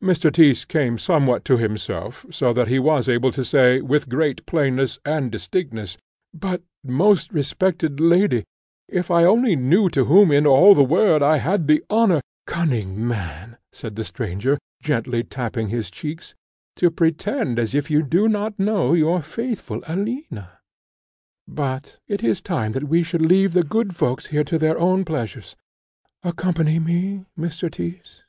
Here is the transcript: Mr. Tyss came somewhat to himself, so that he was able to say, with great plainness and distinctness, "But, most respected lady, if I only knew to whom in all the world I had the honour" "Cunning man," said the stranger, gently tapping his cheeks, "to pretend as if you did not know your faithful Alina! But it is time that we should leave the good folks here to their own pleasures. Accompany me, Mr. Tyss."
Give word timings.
Mr. 0.00 0.32
Tyss 0.32 0.64
came 0.64 0.96
somewhat 0.96 1.44
to 1.44 1.56
himself, 1.56 2.24
so 2.30 2.52
that 2.52 2.68
he 2.68 2.78
was 2.78 3.08
able 3.08 3.32
to 3.32 3.44
say, 3.44 3.80
with 3.80 4.08
great 4.08 4.46
plainness 4.46 5.00
and 5.04 5.28
distinctness, 5.32 5.96
"But, 6.32 6.62
most 6.84 7.32
respected 7.32 7.98
lady, 7.98 8.44
if 8.88 9.10
I 9.10 9.24
only 9.24 9.56
knew 9.56 9.88
to 9.90 10.04
whom 10.04 10.30
in 10.30 10.46
all 10.46 10.76
the 10.76 10.84
world 10.84 11.20
I 11.20 11.38
had 11.38 11.66
the 11.66 11.82
honour" 11.90 12.20
"Cunning 12.46 13.08
man," 13.08 13.58
said 13.72 13.96
the 13.96 14.04
stranger, 14.04 14.56
gently 14.80 15.24
tapping 15.24 15.66
his 15.66 15.90
cheeks, 15.90 16.36
"to 16.76 16.88
pretend 16.88 17.58
as 17.58 17.74
if 17.74 17.90
you 17.90 18.04
did 18.04 18.30
not 18.30 18.60
know 18.60 18.92
your 18.92 19.20
faithful 19.20 19.82
Alina! 19.88 20.60
But 21.48 21.98
it 22.06 22.22
is 22.22 22.40
time 22.40 22.70
that 22.70 22.84
we 22.86 23.02
should 23.02 23.22
leave 23.26 23.52
the 23.52 23.64
good 23.64 23.96
folks 23.96 24.26
here 24.26 24.44
to 24.44 24.58
their 24.60 24.78
own 24.78 25.04
pleasures. 25.04 25.56
Accompany 26.22 26.78
me, 26.78 27.24
Mr. 27.36 27.68
Tyss." 27.68 28.22